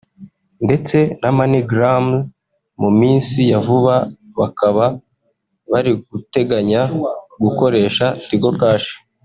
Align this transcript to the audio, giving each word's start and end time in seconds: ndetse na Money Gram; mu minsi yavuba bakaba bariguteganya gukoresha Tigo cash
ndetse 0.65 0.97
na 1.21 1.29
Money 1.37 1.63
Gram; 1.71 2.07
mu 2.81 2.89
minsi 2.99 3.39
yavuba 3.53 3.95
bakaba 4.39 4.85
bariguteganya 5.71 6.81
gukoresha 7.43 8.05
Tigo 8.27 8.51
cash 8.59 8.87